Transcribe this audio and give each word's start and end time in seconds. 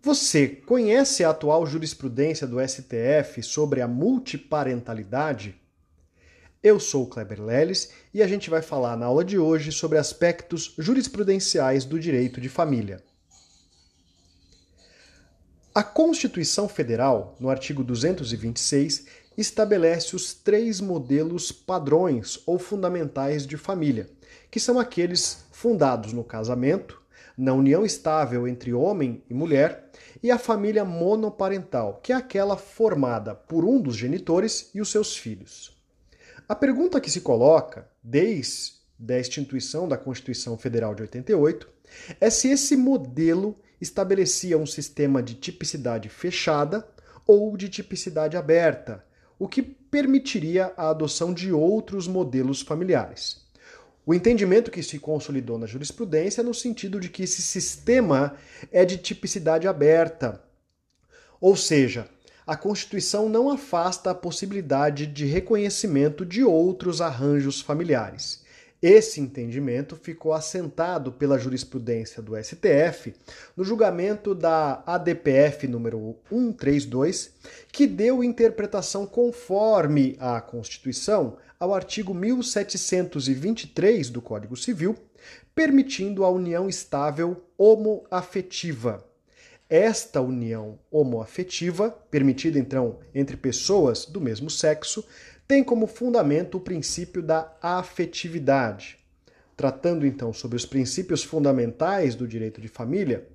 Você 0.00 0.46
conhece 0.46 1.24
a 1.24 1.30
atual 1.30 1.66
jurisprudência 1.66 2.46
do 2.46 2.60
STF 2.60 3.42
sobre 3.42 3.80
a 3.80 3.88
multiparentalidade? 3.88 5.60
Eu 6.62 6.78
sou 6.78 7.02
o 7.02 7.06
Kleber 7.08 7.42
Leles 7.42 7.90
e 8.14 8.22
a 8.22 8.28
gente 8.28 8.48
vai 8.48 8.62
falar 8.62 8.96
na 8.96 9.06
aula 9.06 9.24
de 9.24 9.40
hoje 9.40 9.72
sobre 9.72 9.98
aspectos 9.98 10.72
jurisprudenciais 10.78 11.84
do 11.84 11.98
direito 11.98 12.40
de 12.40 12.48
família. 12.48 13.02
A 15.74 15.82
Constituição 15.82 16.68
Federal, 16.68 17.36
no 17.40 17.50
artigo 17.50 17.82
226, 17.82 19.04
estabelece 19.36 20.14
os 20.14 20.32
três 20.32 20.80
modelos 20.80 21.50
padrões 21.50 22.38
ou 22.46 22.56
fundamentais 22.56 23.44
de 23.44 23.56
família, 23.56 24.08
que 24.48 24.60
são 24.60 24.78
aqueles 24.78 25.44
fundados 25.50 26.12
no 26.12 26.22
casamento, 26.22 27.02
na 27.38 27.54
união 27.54 27.84
estável 27.84 28.48
entre 28.48 28.74
homem 28.74 29.22
e 29.30 29.32
mulher, 29.32 29.88
e 30.20 30.28
a 30.28 30.36
família 30.36 30.84
monoparental, 30.84 32.00
que 32.02 32.12
é 32.12 32.16
aquela 32.16 32.56
formada 32.56 33.32
por 33.32 33.64
um 33.64 33.80
dos 33.80 33.94
genitores 33.94 34.70
e 34.74 34.80
os 34.80 34.90
seus 34.90 35.16
filhos. 35.16 35.78
A 36.48 36.56
pergunta 36.56 37.00
que 37.00 37.10
se 37.10 37.20
coloca, 37.20 37.88
desde 38.02 38.74
a 39.08 39.20
instituição 39.20 39.86
da 39.86 39.96
Constituição 39.96 40.58
Federal 40.58 40.96
de 40.96 41.02
88, 41.02 41.68
é 42.20 42.28
se 42.28 42.48
esse 42.48 42.76
modelo 42.76 43.54
estabelecia 43.80 44.58
um 44.58 44.66
sistema 44.66 45.22
de 45.22 45.34
tipicidade 45.34 46.08
fechada 46.08 46.88
ou 47.24 47.56
de 47.56 47.68
tipicidade 47.68 48.36
aberta, 48.36 49.04
o 49.38 49.46
que 49.46 49.62
permitiria 49.62 50.72
a 50.76 50.90
adoção 50.90 51.32
de 51.32 51.52
outros 51.52 52.08
modelos 52.08 52.62
familiares. 52.62 53.46
O 54.08 54.14
entendimento 54.14 54.70
que 54.70 54.82
se 54.82 54.98
consolidou 54.98 55.58
na 55.58 55.66
jurisprudência 55.66 56.40
é 56.40 56.42
no 56.42 56.54
sentido 56.54 56.98
de 56.98 57.10
que 57.10 57.24
esse 57.24 57.42
sistema 57.42 58.36
é 58.72 58.82
de 58.82 58.96
tipicidade 58.96 59.68
aberta, 59.68 60.42
ou 61.38 61.54
seja, 61.54 62.08
a 62.46 62.56
Constituição 62.56 63.28
não 63.28 63.50
afasta 63.50 64.10
a 64.10 64.14
possibilidade 64.14 65.06
de 65.06 65.26
reconhecimento 65.26 66.24
de 66.24 66.42
outros 66.42 67.02
arranjos 67.02 67.60
familiares. 67.60 68.42
Esse 68.80 69.20
entendimento 69.20 69.94
ficou 69.94 70.32
assentado 70.32 71.12
pela 71.12 71.38
jurisprudência 71.38 72.22
do 72.22 72.34
STF 72.34 73.14
no 73.54 73.62
julgamento 73.62 74.34
da 74.34 74.82
ADPF 74.86 75.68
número 75.68 76.16
132, 76.30 77.32
que 77.70 77.86
deu 77.86 78.24
interpretação 78.24 79.04
conforme 79.04 80.16
à 80.18 80.40
Constituição 80.40 81.36
ao 81.58 81.74
artigo 81.74 82.14
1723 82.14 84.10
do 84.10 84.22
Código 84.22 84.56
Civil, 84.56 84.96
permitindo 85.54 86.24
a 86.24 86.30
união 86.30 86.68
estável 86.68 87.44
homoafetiva. 87.56 89.04
Esta 89.68 90.20
união 90.20 90.78
homoafetiva, 90.90 91.90
permitida 92.10 92.58
então 92.58 93.00
entre 93.14 93.36
pessoas 93.36 94.06
do 94.06 94.20
mesmo 94.20 94.48
sexo, 94.48 95.04
tem 95.48 95.64
como 95.64 95.86
fundamento 95.86 96.58
o 96.58 96.60
princípio 96.60 97.22
da 97.22 97.52
afetividade. 97.60 98.98
Tratando 99.56 100.06
então 100.06 100.32
sobre 100.32 100.56
os 100.56 100.64
princípios 100.64 101.24
fundamentais 101.24 102.14
do 102.14 102.28
direito 102.28 102.60
de 102.60 102.68
família, 102.68 103.26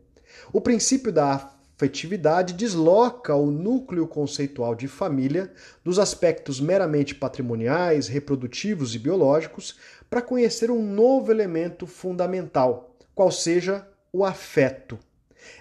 o 0.54 0.62
princípio 0.62 1.12
da 1.12 1.54
afetividade 1.76 2.54
desloca 2.54 3.36
o 3.36 3.50
núcleo 3.50 4.08
conceitual 4.08 4.76
de 4.76 4.88
família 4.88 5.52
dos 5.84 6.00
aspectos 6.00 6.62
meramente 6.62 7.16
patrimoniais, 7.16 8.08
reprodutivos 8.08 8.96
e 8.96 9.00
biológicos 9.00 9.76
para 10.10 10.22
conhecer 10.22 10.70
um 10.70 10.82
novo 10.82 11.32
elemento 11.32 11.88
fundamental, 11.88 12.96
qual 13.16 13.32
seja 13.32 13.88
o 14.12 14.24
afeto. 14.24 15.00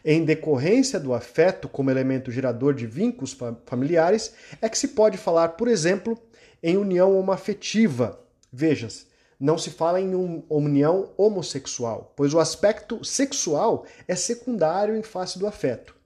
Em 0.04 0.24
decorrência 0.24 1.00
do 1.00 1.14
afeto 1.14 1.68
como 1.68 1.90
elemento 1.90 2.30
gerador 2.30 2.74
de 2.74 2.86
vínculos 2.86 3.36
familiares, 3.66 4.32
é 4.60 4.68
que 4.68 4.78
se 4.78 4.88
pode 4.88 5.16
falar, 5.16 5.50
por 5.50 5.66
exemplo, 5.66 6.16
em 6.62 6.76
união 6.76 7.18
homoafetiva. 7.18 8.20
Vejas, 8.52 9.06
não 9.40 9.58
se 9.58 9.70
fala 9.70 10.00
em 10.00 10.14
união 10.48 11.10
homossexual, 11.16 12.12
pois 12.14 12.32
o 12.32 12.38
aspecto 12.38 13.04
sexual 13.04 13.84
é 14.06 14.14
secundário 14.14 14.94
em 14.94 15.02
face 15.02 15.38
do 15.38 15.48
afeto. 15.48 16.01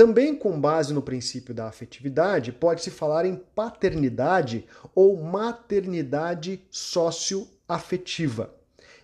Também 0.00 0.34
com 0.34 0.58
base 0.58 0.94
no 0.94 1.02
princípio 1.02 1.54
da 1.54 1.68
afetividade, 1.68 2.52
pode-se 2.52 2.90
falar 2.90 3.26
em 3.26 3.36
paternidade 3.36 4.64
ou 4.94 5.22
maternidade 5.22 6.64
socioafetiva. 6.70 8.50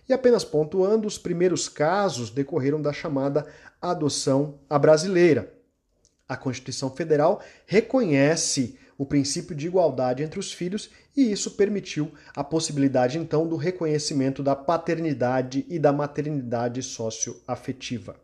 E 0.09 0.13
apenas 0.13 0.43
pontuando, 0.43 1.07
os 1.07 1.19
primeiros 1.19 1.69
casos 1.69 2.31
decorreram 2.31 2.81
da 2.81 2.91
chamada 2.91 3.45
adoção 3.79 4.57
à 4.67 4.79
brasileira. 4.79 5.53
A 6.27 6.35
Constituição 6.35 6.89
Federal 6.89 7.43
reconhece 7.67 8.79
o 8.97 9.05
princípio 9.05 9.55
de 9.55 9.67
igualdade 9.67 10.23
entre 10.23 10.39
os 10.39 10.51
filhos 10.51 10.89
e 11.15 11.31
isso 11.31 11.51
permitiu 11.51 12.11
a 12.35 12.43
possibilidade 12.43 13.19
então 13.19 13.47
do 13.47 13.55
reconhecimento 13.55 14.41
da 14.41 14.55
paternidade 14.55 15.63
e 15.69 15.77
da 15.77 15.93
maternidade 15.93 16.81
socioafetiva. 16.81 18.15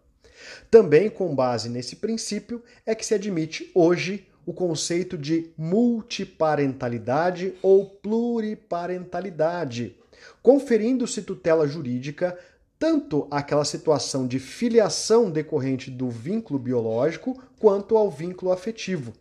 Também 0.69 1.09
com 1.09 1.33
base 1.33 1.69
nesse 1.69 1.95
princípio 1.97 2.61
é 2.85 2.93
que 2.93 3.05
se 3.05 3.13
admite 3.13 3.71
hoje 3.73 4.27
o 4.45 4.53
conceito 4.53 5.17
de 5.17 5.51
multiparentalidade 5.57 7.53
ou 7.61 7.85
pluriparentalidade, 7.85 9.95
conferindo-se 10.41 11.21
tutela 11.21 11.65
jurídica 11.67 12.37
tanto 12.77 13.25
àquela 13.31 13.63
situação 13.63 14.27
de 14.27 14.39
filiação 14.39 15.31
decorrente 15.31 15.89
do 15.89 16.09
vínculo 16.09 16.59
biológico 16.59 17.41
quanto 17.57 17.95
ao 17.95 18.11
vínculo 18.11 18.51
afetivo. 18.51 19.13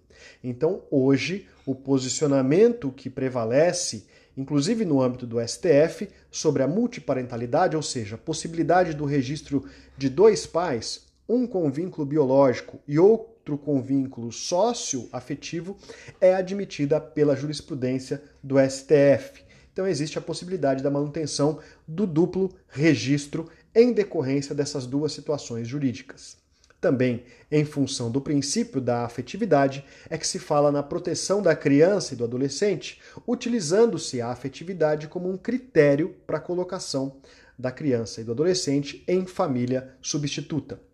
Então, 0.43 0.83
hoje, 0.91 1.47
o 1.65 1.73
posicionamento 1.73 2.91
que 2.91 3.09
prevalece, 3.09 4.09
inclusive 4.37 4.85
no 4.85 5.01
âmbito 5.01 5.25
do 5.27 5.41
STF, 5.41 6.09
sobre 6.29 6.65
a 6.65 6.69
multiparentalidade, 6.69 7.77
ou 7.77 7.83
seja, 7.83 8.17
a 8.17 8.19
possibilidade 8.19 8.95
do 8.95 9.05
registro 9.05 9.65
de 9.97 10.09
dois 10.09 10.45
pais, 10.45 11.12
um 11.33 11.47
com 11.47 11.71
vínculo 11.71 12.07
biológico 12.07 12.79
e 12.87 12.99
outro 12.99 13.57
com 13.57 13.81
vínculo 13.81 14.31
sócio-afetivo, 14.31 15.79
é 16.21 16.35
admitida 16.35 17.01
pela 17.01 17.35
jurisprudência 17.35 18.23
do 18.43 18.57
STF. 18.61 19.43
Então 19.73 19.87
existe 19.87 20.19
a 20.19 20.23
possibilidade 20.23 20.83
da 20.83 20.91
manutenção 20.91 21.59
do 21.89 22.07
duplo 22.07 22.55
registro 22.69 23.49
em 23.75 23.95
decorrência 23.95 24.55
dessas 24.55 24.87
duas 24.87 25.13
situações 25.13 25.67
jurídicas. 25.67 26.37
Também, 26.79 27.25
em 27.51 27.65
função 27.65 28.11
do 28.11 28.21
princípio 28.21 28.81
da 28.81 29.05
afetividade, 29.05 29.87
é 30.11 30.19
que 30.19 30.27
se 30.27 30.39
fala 30.39 30.71
na 30.71 30.83
proteção 30.83 31.41
da 31.41 31.57
criança 31.57 32.13
e 32.13 32.17
do 32.17 32.25
adolescente, 32.25 33.01
utilizando-se 33.27 34.21
a 34.21 34.29
afetividade 34.29 35.09
como 35.09 35.31
um 35.31 35.39
critério 35.39 36.15
para 36.27 36.37
a 36.37 36.41
colocação 36.41 37.17
da 37.59 37.71
criança 37.71 38.21
e 38.21 38.25
do 38.25 38.33
adolescente 38.33 39.03
em 39.09 39.25
família 39.25 39.95
substituta. 40.03 40.92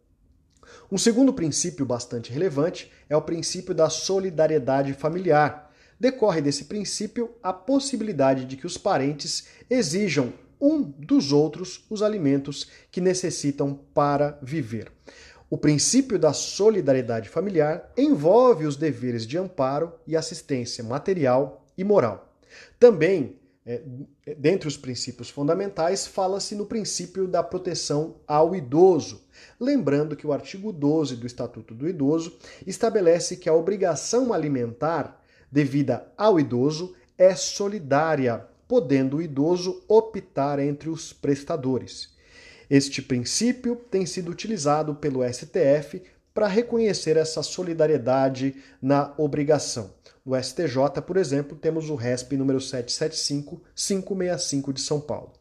Um 0.90 0.96
segundo 0.96 1.34
princípio 1.34 1.84
bastante 1.84 2.32
relevante 2.32 2.90
é 3.10 3.16
o 3.16 3.20
princípio 3.20 3.74
da 3.74 3.90
solidariedade 3.90 4.94
familiar. 4.94 5.70
Decorre 6.00 6.40
desse 6.40 6.64
princípio 6.64 7.34
a 7.42 7.52
possibilidade 7.52 8.46
de 8.46 8.56
que 8.56 8.66
os 8.66 8.78
parentes 8.78 9.48
exijam 9.68 10.32
um 10.58 10.82
dos 10.82 11.30
outros 11.30 11.84
os 11.90 12.02
alimentos 12.02 12.68
que 12.90 13.02
necessitam 13.02 13.78
para 13.92 14.38
viver. 14.40 14.90
O 15.50 15.58
princípio 15.58 16.18
da 16.18 16.32
solidariedade 16.32 17.28
familiar 17.28 17.92
envolve 17.96 18.66
os 18.66 18.76
deveres 18.76 19.26
de 19.26 19.36
amparo 19.36 19.92
e 20.06 20.16
assistência 20.16 20.82
material 20.82 21.66
e 21.76 21.84
moral. 21.84 22.34
Também 22.80 23.37
é, 23.70 24.34
dentre 24.34 24.66
os 24.66 24.78
princípios 24.78 25.28
fundamentais, 25.28 26.06
fala-se 26.06 26.54
no 26.54 26.64
princípio 26.64 27.28
da 27.28 27.42
proteção 27.42 28.16
ao 28.26 28.56
idoso. 28.56 29.20
Lembrando 29.60 30.16
que 30.16 30.26
o 30.26 30.32
artigo 30.32 30.72
12 30.72 31.16
do 31.16 31.26
Estatuto 31.26 31.74
do 31.74 31.86
Idoso 31.86 32.38
estabelece 32.66 33.36
que 33.36 33.46
a 33.46 33.52
obrigação 33.52 34.32
alimentar 34.32 35.22
devida 35.52 36.10
ao 36.16 36.40
idoso 36.40 36.94
é 37.18 37.34
solidária, 37.34 38.46
podendo 38.66 39.18
o 39.18 39.22
idoso 39.22 39.84
optar 39.86 40.58
entre 40.58 40.88
os 40.88 41.12
prestadores. 41.12 42.16
Este 42.70 43.02
princípio 43.02 43.76
tem 43.90 44.06
sido 44.06 44.30
utilizado 44.30 44.94
pelo 44.94 45.22
STF 45.30 46.02
para 46.38 46.46
reconhecer 46.46 47.16
essa 47.16 47.42
solidariedade 47.42 48.54
na 48.80 49.12
obrigação. 49.18 49.90
No 50.24 50.40
STJ, 50.40 51.02
por 51.04 51.16
exemplo, 51.16 51.56
temos 51.56 51.90
o 51.90 51.96
RESP 51.96 52.36
número 52.36 52.60
775-565 52.60 54.72
de 54.72 54.80
São 54.80 55.00
Paulo. 55.00 55.32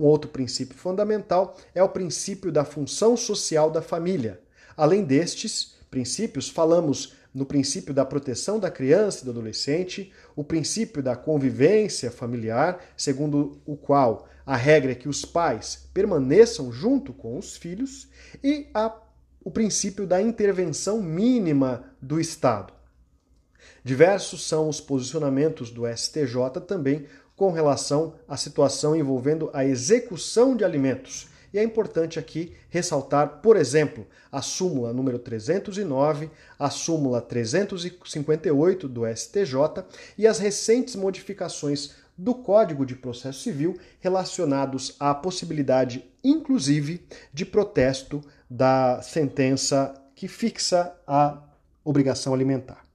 Um 0.00 0.04
outro 0.04 0.30
princípio 0.30 0.74
fundamental 0.74 1.54
é 1.74 1.82
o 1.82 1.88
princípio 1.90 2.50
da 2.50 2.64
função 2.64 3.14
social 3.14 3.70
da 3.70 3.82
família. 3.82 4.40
Além 4.74 5.04
destes 5.04 5.74
princípios, 5.90 6.48
falamos 6.48 7.12
no 7.34 7.44
princípio 7.44 7.92
da 7.92 8.06
proteção 8.06 8.58
da 8.58 8.70
criança 8.70 9.20
e 9.20 9.26
do 9.26 9.32
adolescente, 9.32 10.10
o 10.34 10.42
princípio 10.42 11.02
da 11.02 11.14
convivência 11.14 12.10
familiar, 12.10 12.82
segundo 12.96 13.60
o 13.66 13.76
qual 13.76 14.26
a 14.46 14.56
regra 14.56 14.92
é 14.92 14.94
que 14.94 15.10
os 15.10 15.26
pais 15.26 15.90
permaneçam 15.92 16.72
junto 16.72 17.12
com 17.12 17.36
os 17.36 17.54
filhos, 17.54 18.08
e 18.42 18.66
a 18.72 18.88
o 19.42 19.50
princípio 19.50 20.06
da 20.06 20.20
intervenção 20.20 21.02
mínima 21.02 21.84
do 22.00 22.20
Estado. 22.20 22.72
Diversos 23.84 24.46
são 24.46 24.68
os 24.68 24.80
posicionamentos 24.80 25.70
do 25.70 25.86
STJ 25.86 26.60
também 26.66 27.06
com 27.36 27.52
relação 27.52 28.14
à 28.26 28.36
situação 28.36 28.96
envolvendo 28.96 29.48
a 29.52 29.64
execução 29.64 30.56
de 30.56 30.64
alimentos. 30.64 31.28
E 31.52 31.58
é 31.58 31.62
importante 31.62 32.18
aqui 32.18 32.52
ressaltar, 32.68 33.40
por 33.40 33.56
exemplo, 33.56 34.06
a 34.30 34.42
súmula 34.42 34.92
número 34.92 35.18
309, 35.18 36.30
a 36.58 36.68
súmula 36.68 37.22
358 37.22 38.88
do 38.88 39.06
STJ 39.06 39.84
e 40.18 40.26
as 40.26 40.38
recentes 40.38 40.94
modificações 40.94 41.94
do 42.18 42.34
Código 42.34 42.84
de 42.84 42.96
Processo 42.96 43.40
Civil 43.40 43.78
relacionados 44.00 44.96
à 44.98 45.14
possibilidade, 45.14 46.04
inclusive, 46.22 47.06
de 47.32 47.46
protesto 47.46 48.22
da 48.48 49.00
sentença 49.02 49.94
que 50.14 50.26
fixa 50.26 50.94
a 51.06 51.42
obrigação 51.84 52.34
alimentar. 52.34 52.87